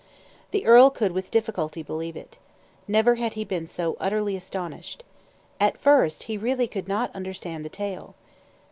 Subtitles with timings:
[0.49, 2.39] The earl could with difficulty believe it.
[2.87, 5.03] Never had he been so utterly astonished.
[5.59, 8.15] At first he really could not understand the tale.